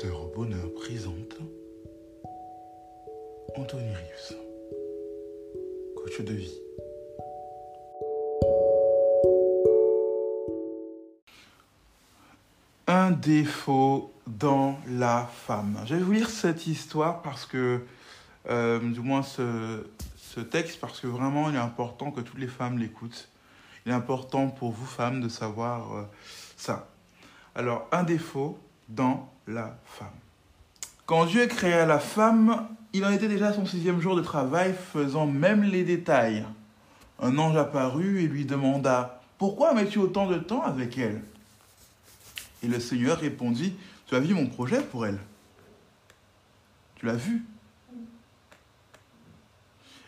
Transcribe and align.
Docteur 0.00 0.28
bonheur 0.34 0.72
présente 0.72 1.36
Anthony 3.54 3.90
Rives, 3.90 4.36
coach 5.94 6.20
de 6.22 6.32
vie. 6.32 6.54
Un 12.86 13.10
défaut 13.10 14.10
dans 14.26 14.78
la 14.88 15.26
femme. 15.26 15.78
Je 15.84 15.96
vais 15.96 16.00
vous 16.00 16.12
lire 16.12 16.30
cette 16.30 16.66
histoire 16.66 17.20
parce 17.20 17.44
que, 17.44 17.84
euh, 18.48 18.78
du 18.78 19.00
moins 19.00 19.22
ce, 19.22 19.84
ce 20.16 20.40
texte, 20.40 20.80
parce 20.80 21.00
que 21.00 21.08
vraiment 21.08 21.50
il 21.50 21.56
est 21.56 21.58
important 21.58 22.10
que 22.10 22.22
toutes 22.22 22.38
les 22.38 22.48
femmes 22.48 22.78
l'écoutent. 22.78 23.28
Il 23.84 23.92
est 23.92 23.94
important 23.94 24.48
pour 24.48 24.70
vous 24.70 24.86
femmes 24.86 25.20
de 25.20 25.28
savoir 25.28 25.94
euh, 25.94 26.04
ça. 26.56 26.88
Alors, 27.54 27.86
un 27.92 28.04
défaut 28.04 28.58
dans 28.88 29.30
la 29.50 29.76
femme. 29.84 30.08
Quand 31.06 31.26
Dieu 31.26 31.46
créa 31.46 31.86
la 31.86 31.98
femme, 31.98 32.68
il 32.92 33.04
en 33.04 33.10
était 33.10 33.28
déjà 33.28 33.52
son 33.52 33.66
sixième 33.66 34.00
jour 34.00 34.16
de 34.16 34.22
travail, 34.22 34.74
faisant 34.92 35.26
même 35.26 35.62
les 35.62 35.84
détails. 35.84 36.44
Un 37.20 37.36
ange 37.38 37.56
apparut 37.56 38.22
et 38.22 38.28
lui 38.28 38.44
demanda 38.44 39.20
Pourquoi 39.38 39.74
mets-tu 39.74 39.98
autant 39.98 40.26
de 40.26 40.38
temps 40.38 40.62
avec 40.62 40.96
elle? 40.98 41.22
Et 42.62 42.68
le 42.68 42.80
Seigneur 42.80 43.18
répondit 43.18 43.74
Tu 44.06 44.14
as 44.14 44.20
vu 44.20 44.34
mon 44.34 44.46
projet 44.46 44.80
pour 44.80 45.06
elle 45.06 45.18
Tu 46.96 47.06
l'as 47.06 47.14
vu 47.14 47.44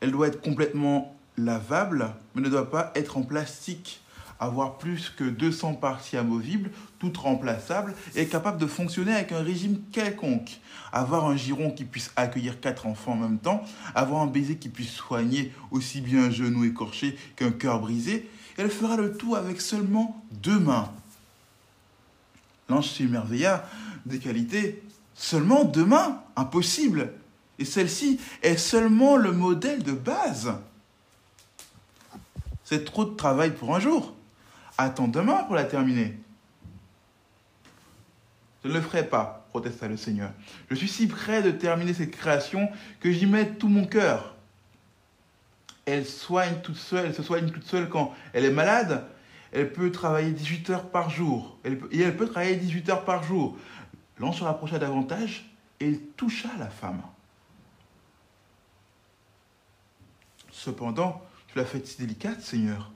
Elle 0.00 0.12
doit 0.12 0.28
être 0.28 0.40
complètement 0.40 1.16
lavable, 1.36 2.14
mais 2.34 2.42
ne 2.42 2.48
doit 2.48 2.70
pas 2.70 2.92
être 2.94 3.16
en 3.16 3.22
plastique 3.22 4.03
avoir 4.44 4.78
plus 4.78 5.10
que 5.10 5.24
200 5.24 5.74
parties 5.74 6.16
amovibles, 6.16 6.70
toutes 6.98 7.16
remplaçables, 7.16 7.94
et 8.14 8.26
capable 8.26 8.58
de 8.58 8.66
fonctionner 8.66 9.14
avec 9.14 9.32
un 9.32 9.42
régime 9.42 9.80
quelconque. 9.90 10.60
Avoir 10.92 11.26
un 11.26 11.36
giron 11.36 11.70
qui 11.70 11.84
puisse 11.84 12.12
accueillir 12.16 12.60
quatre 12.60 12.86
enfants 12.86 13.12
en 13.12 13.16
même 13.16 13.38
temps, 13.38 13.62
avoir 13.94 14.22
un 14.22 14.26
baiser 14.26 14.56
qui 14.56 14.68
puisse 14.68 14.92
soigner 14.92 15.52
aussi 15.70 16.00
bien 16.00 16.24
un 16.24 16.30
genou 16.30 16.64
écorché 16.64 17.16
qu'un 17.36 17.50
cœur 17.50 17.80
brisé, 17.80 18.28
elle 18.56 18.70
fera 18.70 18.96
le 18.96 19.16
tout 19.16 19.34
avec 19.34 19.60
seulement 19.60 20.22
deux 20.30 20.58
mains. 20.58 20.92
L'ange 22.68 22.90
s'émerveilla 22.90 23.68
des 24.06 24.18
qualités. 24.18 24.82
Seulement 25.14 25.64
deux 25.64 25.84
mains? 25.84 26.22
Impossible 26.36 27.12
Et 27.58 27.64
celle-ci 27.64 28.20
est 28.42 28.56
seulement 28.56 29.16
le 29.16 29.32
modèle 29.32 29.82
de 29.82 29.92
base. 29.92 30.52
C'est 32.64 32.84
trop 32.84 33.04
de 33.04 33.14
travail 33.14 33.54
pour 33.54 33.74
un 33.74 33.80
jour. 33.80 34.14
Attends 34.76 35.08
demain 35.08 35.44
pour 35.44 35.54
la 35.54 35.64
terminer. 35.64 36.18
Je 38.64 38.68
ne 38.68 38.74
le 38.74 38.80
ferai 38.80 39.06
pas, 39.06 39.46
protesta 39.50 39.88
le 39.88 39.96
Seigneur. 39.96 40.32
Je 40.70 40.74
suis 40.74 40.88
si 40.88 41.06
près 41.06 41.42
de 41.42 41.50
terminer 41.50 41.92
cette 41.92 42.10
création 42.10 42.70
que 43.00 43.12
j'y 43.12 43.26
mets 43.26 43.50
tout 43.50 43.68
mon 43.68 43.86
cœur. 43.86 44.34
Elle 45.84 46.06
soigne 46.06 46.60
toute 46.62 46.76
seule, 46.76 47.06
elle 47.06 47.14
se 47.14 47.22
soigne 47.22 47.50
toute 47.50 47.66
seule 47.66 47.88
quand 47.88 48.14
elle 48.32 48.44
est 48.44 48.50
malade. 48.50 49.06
Elle 49.52 49.72
peut 49.72 49.92
travailler 49.92 50.32
18 50.32 50.70
heures 50.70 50.90
par 50.90 51.10
jour. 51.10 51.58
et 51.64 52.00
elle 52.00 52.16
peut 52.16 52.26
travailler 52.26 52.56
18 52.56 52.88
heures 52.88 53.04
par 53.04 53.22
jour. 53.22 53.56
L'ange 54.18 54.38
se 54.38 54.44
rapprocha 54.44 54.78
davantage 54.78 55.50
et 55.80 55.88
il 55.88 56.00
toucha 56.16 56.48
la 56.58 56.68
femme. 56.68 57.02
Cependant, 60.50 61.22
tu 61.48 61.58
l'as 61.58 61.64
faite 61.64 61.86
si 61.86 61.98
délicate, 61.98 62.40
Seigneur. 62.40 62.90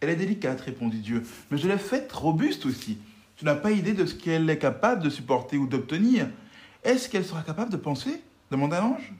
Elle 0.00 0.10
est 0.10 0.16
délicate, 0.16 0.60
répondit 0.60 0.98
Dieu, 0.98 1.22
mais 1.50 1.58
je 1.58 1.68
l'ai 1.68 1.78
faite 1.78 2.12
robuste 2.12 2.66
aussi. 2.66 2.98
Tu 3.36 3.44
n'as 3.44 3.54
pas 3.54 3.70
idée 3.70 3.92
de 3.92 4.06
ce 4.06 4.14
qu'elle 4.14 4.48
est 4.48 4.58
capable 4.58 5.02
de 5.02 5.10
supporter 5.10 5.58
ou 5.58 5.66
d'obtenir. 5.66 6.28
Est-ce 6.84 7.08
qu'elle 7.08 7.24
sera 7.24 7.42
capable 7.42 7.70
de 7.70 7.76
penser? 7.76 8.22
demanda 8.50 8.80
l'ange. 8.80 9.12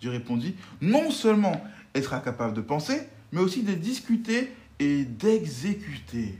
Dieu 0.00 0.10
répondit, 0.10 0.54
non 0.80 1.10
seulement 1.10 1.64
elle 1.94 2.02
sera 2.02 2.20
capable 2.20 2.54
de 2.54 2.60
penser, 2.60 3.00
mais 3.32 3.40
aussi 3.40 3.62
de 3.62 3.72
discuter 3.72 4.52
et 4.78 5.04
d'exécuter. 5.04 6.38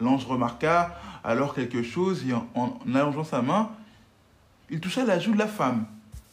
L'ange 0.00 0.26
remarqua 0.26 0.98
alors 1.24 1.54
quelque 1.54 1.82
chose 1.82 2.24
et 2.26 2.32
en, 2.32 2.78
allongeant 2.94 3.24
sa 3.24 3.42
main, 3.42 3.70
il 4.70 4.80
toucha 4.80 5.04
la 5.04 5.18
joue 5.18 5.32
de 5.32 5.38
la 5.38 5.48
femme. 5.48 5.86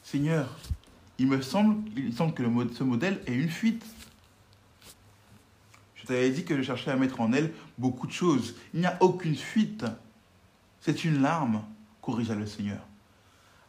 Seigneur, 0.03 0.59
il 1.18 1.28
me 1.28 1.41
semble, 1.41 1.90
que 2.35 2.44
ce 2.74 2.84
modèle 2.84 3.22
est 3.25 3.34
une 3.34 3.50
fuite. 3.50 3.84
Je 6.05 6.13
t'avais 6.13 6.29
dit 6.29 6.45
que 6.45 6.55
je 6.55 6.61
cherchais 6.61 6.91
à 6.91 6.95
mettre 6.97 7.19
en 7.19 7.33
elle 7.33 7.51
beaucoup 7.79 8.05
de 8.05 8.11
choses. 8.11 8.53
Il 8.75 8.79
n'y 8.79 8.85
a 8.85 8.95
aucune 8.99 9.35
fuite. 9.35 9.85
C'est 10.79 11.03
une 11.03 11.19
larme, 11.19 11.63
corrigea 11.99 12.35
le 12.35 12.45
Seigneur. 12.45 12.85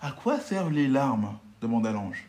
À 0.02 0.10
quoi 0.12 0.38
servent 0.38 0.70
les 0.70 0.86
larmes 0.86 1.38
demanda 1.62 1.92
l'ange. 1.92 2.26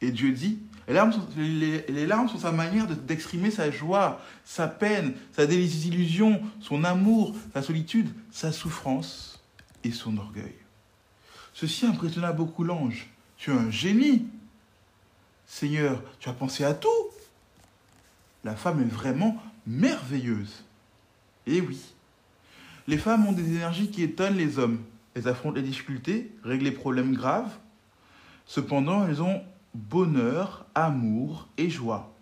Et 0.00 0.10
Dieu 0.10 0.32
dit, 0.32 0.58
les 0.88 0.94
larmes, 0.94 1.12
sont, 1.12 1.24
les, 1.36 2.06
larmes 2.08 2.28
sont 2.28 2.38
sa 2.38 2.50
manière 2.50 2.88
d'exprimer 2.88 3.52
sa 3.52 3.70
joie, 3.70 4.20
sa 4.44 4.66
peine, 4.66 5.14
sa 5.30 5.46
désillusion, 5.46 6.42
son 6.58 6.82
amour, 6.82 7.36
sa 7.54 7.62
solitude, 7.62 8.08
sa 8.32 8.50
souffrance 8.50 9.40
et 9.84 9.92
son 9.92 10.18
orgueil. 10.18 10.56
Ceci 11.54 11.86
impressionna 11.86 12.32
beaucoup 12.32 12.64
l'ange. 12.64 13.08
Tu 13.36 13.52
es 13.52 13.54
un 13.54 13.70
génie. 13.70 14.26
Seigneur, 15.46 16.02
tu 16.18 16.28
as 16.28 16.32
pensé 16.32 16.64
à 16.64 16.74
tout 16.74 16.88
la 18.44 18.56
femme 18.56 18.80
est 18.80 18.92
vraiment 18.92 19.36
merveilleuse. 19.66 20.64
Eh 21.46 21.60
oui, 21.60 21.80
les 22.86 22.98
femmes 22.98 23.26
ont 23.26 23.32
des 23.32 23.48
énergies 23.48 23.90
qui 23.90 24.02
étonnent 24.02 24.36
les 24.36 24.58
hommes. 24.58 24.82
Elles 25.14 25.28
affrontent 25.28 25.56
les 25.56 25.62
difficultés, 25.62 26.32
règlent 26.44 26.64
les 26.64 26.72
problèmes 26.72 27.14
graves. 27.14 27.52
Cependant, 28.46 29.06
elles 29.06 29.22
ont 29.22 29.42
bonheur, 29.74 30.66
amour 30.74 31.48
et 31.58 31.70
joie. 31.70 32.12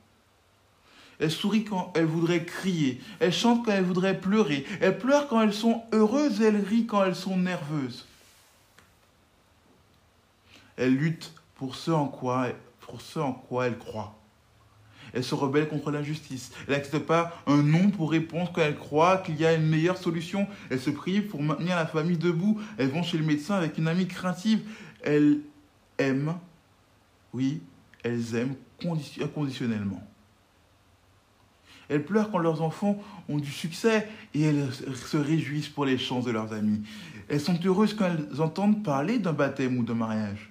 Elles 1.19 1.31
sourient 1.31 1.65
quand 1.65 1.93
elles 1.94 2.05
voudraient 2.05 2.44
crier, 2.44 3.00
elles 3.21 3.32
chantent 3.32 3.65
quand 3.65 3.72
elles 3.72 3.84
voudraient 3.84 4.21
pleurer, 4.21 4.66
elles 4.81 4.99
pleurent 4.99 5.28
quand 5.28 5.41
elles 5.41 5.55
sont 5.55 5.82
heureuses 5.93 6.43
elles 6.43 6.62
rient 6.62 6.87
quand 6.87 7.05
elles 7.05 7.16
sont 7.16 7.38
nerveuses. 7.38 8.06
Elles 10.76 10.94
luttent 10.94 11.32
pour 11.55 11.75
ce 11.75 11.91
en 11.91 12.09
quoi, 12.09 12.49
pour 12.81 13.00
ce 13.00 13.19
en 13.19 13.32
quoi 13.32 13.66
elles 13.66 13.78
croient. 13.78 14.15
Elle 15.16 15.25
se 15.25 15.34
rebelle 15.34 15.66
contre 15.66 15.91
l'injustice. 15.91 16.53
Elle 16.69 16.75
n'accepte 16.75 17.06
pas 17.06 17.43
un 17.47 17.62
non 17.62 17.88
pour 17.88 18.10
réponse 18.10 18.50
quand 18.53 18.60
elle 18.60 18.77
croit 18.77 19.16
qu'il 19.16 19.41
y 19.41 19.47
a 19.47 19.54
une 19.54 19.66
meilleure 19.66 19.97
solution. 19.97 20.47
Elle 20.69 20.78
se 20.78 20.91
prive 20.91 21.28
pour 21.28 21.43
maintenir 21.43 21.75
la 21.75 21.87
famille 21.87 22.19
debout. 22.19 22.60
Elles 22.77 22.91
vont 22.91 23.03
chez 23.03 23.16
le 23.16 23.25
médecin 23.25 23.55
avec 23.55 23.78
une 23.78 23.88
amie 23.88 24.06
craintive. 24.06 24.60
Elles 25.03 25.38
aiment, 25.97 26.34
oui, 27.32 27.62
elles 28.03 28.34
aiment 28.34 28.56
inconditionnellement. 29.22 30.06
Elles 31.88 32.05
pleurent 32.05 32.31
quand 32.31 32.38
leurs 32.38 32.60
enfants 32.60 33.03
ont 33.31 33.38
du 33.38 33.50
succès 33.50 34.06
et 34.34 34.43
elles 34.43 34.69
se 34.71 35.16
réjouissent 35.16 35.71
pour 35.71 35.87
les 35.87 35.97
chances 35.97 36.26
de 36.26 36.31
leurs 36.31 36.53
amis. 36.53 36.82
Elles 37.31 37.41
sont 37.41 37.59
heureuses 37.65 37.94
quand 37.94 38.05
elles 38.05 38.43
entendent 38.43 38.84
parler 38.84 39.19
d'un 39.19 39.32
baptême 39.32 39.78
ou 39.78 39.82
d'un 39.82 39.94
mariage. 39.94 40.50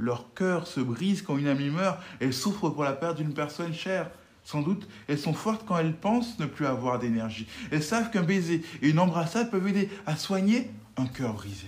Leur 0.00 0.32
cœur 0.32 0.66
se 0.66 0.80
brise 0.80 1.20
quand 1.20 1.36
une 1.36 1.46
amie 1.46 1.68
meurt. 1.68 2.00
Elles 2.20 2.32
souffrent 2.32 2.70
pour 2.70 2.84
la 2.84 2.94
perte 2.94 3.18
d'une 3.18 3.34
personne 3.34 3.74
chère. 3.74 4.10
Sans 4.44 4.62
doute, 4.62 4.88
elles 5.06 5.18
sont 5.18 5.34
fortes 5.34 5.66
quand 5.66 5.76
elles 5.76 5.94
pensent 5.94 6.38
ne 6.38 6.46
plus 6.46 6.66
avoir 6.66 6.98
d'énergie. 6.98 7.46
Elles 7.70 7.82
savent 7.82 8.10
qu'un 8.10 8.22
baiser 8.22 8.64
et 8.80 8.88
une 8.88 8.98
embrassade 8.98 9.50
peuvent 9.50 9.68
aider 9.68 9.90
à 10.06 10.16
soigner 10.16 10.70
un 10.96 11.06
cœur 11.06 11.34
brisé. 11.34 11.66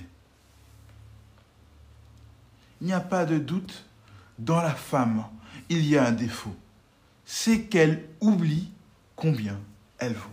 Il 2.80 2.86
n'y 2.86 2.94
a 2.94 3.00
pas 3.00 3.26
de 3.26 3.36
doute, 3.36 3.84
dans 4.38 4.62
la 4.62 4.74
femme, 4.74 5.26
il 5.68 5.86
y 5.86 5.98
a 5.98 6.06
un 6.06 6.12
défaut. 6.12 6.56
C'est 7.26 7.64
qu'elle 7.64 8.08
oublie 8.20 8.70
combien 9.14 9.58
elle 9.98 10.14
vaut. 10.14 10.30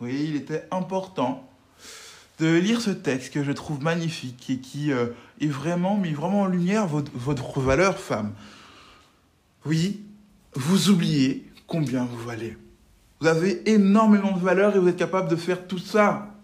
Oui, 0.00 0.26
il 0.28 0.36
était 0.36 0.66
important 0.72 1.47
de 2.38 2.54
lire 2.54 2.80
ce 2.80 2.90
texte 2.90 3.32
que 3.32 3.42
je 3.42 3.52
trouve 3.52 3.82
magnifique 3.82 4.48
et 4.50 4.58
qui 4.58 4.92
euh, 4.92 5.06
est 5.40 5.48
vraiment 5.48 5.96
mis 5.96 6.12
vraiment 6.12 6.42
en 6.42 6.46
lumière 6.46 6.86
votre, 6.86 7.10
votre 7.14 7.60
valeur 7.60 7.98
femme. 7.98 8.32
Oui, 9.66 10.00
vous 10.54 10.90
oubliez 10.90 11.50
combien 11.66 12.04
vous 12.04 12.18
valez. 12.18 12.56
Vous 13.20 13.26
avez 13.26 13.68
énormément 13.68 14.32
de 14.32 14.40
valeur 14.40 14.76
et 14.76 14.78
vous 14.78 14.88
êtes 14.88 14.96
capable 14.96 15.28
de 15.28 15.36
faire 15.36 15.66
tout 15.66 15.78
ça. 15.78 16.34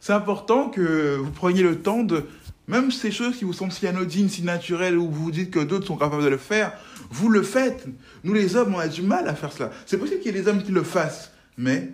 C'est 0.00 0.12
important 0.12 0.68
que 0.68 1.16
vous 1.16 1.30
preniez 1.30 1.62
le 1.62 1.80
temps 1.80 2.02
de, 2.02 2.26
même 2.66 2.90
ces 2.90 3.10
choses 3.10 3.36
qui 3.36 3.44
vous 3.44 3.52
semblent 3.52 3.72
si 3.72 3.86
anodines, 3.86 4.28
si 4.28 4.42
naturelles, 4.42 4.98
ou 4.98 5.10
vous 5.10 5.30
dites 5.30 5.50
que 5.50 5.60
d'autres 5.60 5.86
sont 5.86 5.96
capables 5.96 6.24
de 6.24 6.28
le 6.28 6.38
faire, 6.38 6.72
vous 7.10 7.28
le 7.28 7.42
faites. 7.42 7.86
Nous 8.24 8.34
les 8.34 8.56
hommes, 8.56 8.74
on 8.74 8.78
a 8.78 8.88
du 8.88 9.02
mal 9.02 9.28
à 9.28 9.34
faire 9.34 9.52
cela. 9.52 9.70
C'est 9.86 9.98
possible 9.98 10.20
qu'il 10.20 10.34
y 10.34 10.38
ait 10.38 10.42
des 10.42 10.48
hommes 10.48 10.62
qui 10.62 10.72
le 10.72 10.82
fassent, 10.82 11.32
mais 11.56 11.90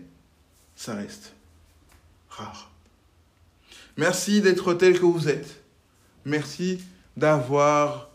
ça 0.77 0.95
reste 0.95 1.35
rare. 2.29 2.71
Merci 3.97 4.41
d'être 4.41 4.75
tel 4.75 4.99
que 4.99 5.05
vous 5.05 5.29
êtes. 5.29 5.63
Merci 6.25 6.83
d'avoir 7.17 8.11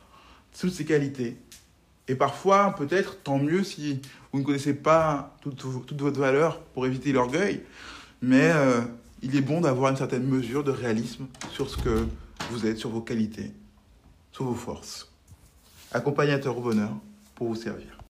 toutes 0.59 0.73
ces 0.73 0.85
qualités. 0.85 1.37
Et 2.07 2.15
parfois, 2.15 2.75
peut-être, 2.77 3.21
tant 3.23 3.39
mieux 3.39 3.63
si 3.63 4.01
vous 4.31 4.39
ne 4.39 4.43
connaissez 4.43 4.73
pas 4.73 5.35
toute, 5.41 5.61
votre 5.63 6.19
valeur 6.19 6.59
pour 6.59 6.85
éviter 6.85 7.11
l'orgueil, 7.11 7.63
mais 8.21 8.51
euh, 8.53 8.81
il 9.21 9.35
est 9.35 9.41
bon 9.41 9.61
d'avoir 9.61 9.91
une 9.91 9.97
certaine 9.97 10.25
mesure 10.25 10.63
de 10.63 10.71
réalisme 10.71 11.25
sur 11.51 11.69
ce 11.69 11.77
que 11.77 12.05
vous 12.51 12.65
êtes, 12.65 12.77
sur 12.77 12.89
vos 12.89 13.01
qualités, 13.01 13.51
sur 14.31 14.45
vos 14.45 14.55
forces. 14.55 15.11
Accompagnateur 15.91 16.57
au 16.57 16.61
bonheur 16.61 16.91
pour 17.33 17.47
vous 17.47 17.55
servir. 17.55 17.94